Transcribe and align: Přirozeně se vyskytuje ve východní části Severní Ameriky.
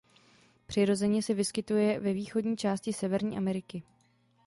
Přirozeně 0.67 1.21
se 1.21 1.33
vyskytuje 1.33 1.99
ve 1.99 2.13
východní 2.13 2.57
části 2.57 2.93
Severní 2.93 3.37
Ameriky. 3.37 3.83